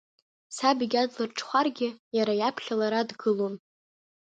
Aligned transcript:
Саб 0.55 0.79
егьа 0.85 1.03
длырҽхәаргьы, 1.11 1.89
иара 2.17 2.33
иаԥхьа 2.37 2.75
лара 2.79 3.01
дгылон. 3.09 3.55